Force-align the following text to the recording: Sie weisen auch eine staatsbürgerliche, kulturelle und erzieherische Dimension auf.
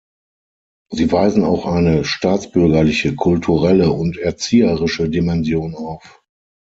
Sie 0.89 1.11
weisen 1.11 1.43
auch 1.43 1.67
eine 1.67 2.03
staatsbürgerliche, 2.05 3.13
kulturelle 3.15 3.91
und 3.91 4.17
erzieherische 4.17 5.07
Dimension 5.11 5.75
auf. 5.75 6.23